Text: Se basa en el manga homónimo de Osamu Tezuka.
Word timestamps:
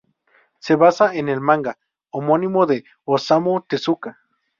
Se 0.57 0.75
basa 0.75 1.13
en 1.13 1.29
el 1.29 1.41
manga 1.41 1.77
homónimo 2.09 2.65
de 2.65 2.85
Osamu 3.03 3.61
Tezuka. 3.61 4.17